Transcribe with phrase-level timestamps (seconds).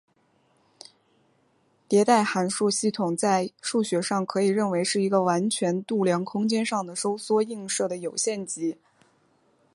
[1.87, 8.79] 迭代函数系统在数学上可以认为是一个完全度量空间上的收缩映射的有限集。